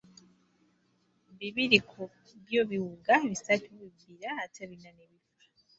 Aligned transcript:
Bibiri 1.37 1.77
ku 1.89 2.01
byo 2.43 2.61
biwuga, 2.69 3.13
bisatu 3.31 3.67
bibbira 3.79 4.29
ate 4.43 4.61
bina 4.69 4.89
ne 4.97 5.05
bifa. 5.11 5.43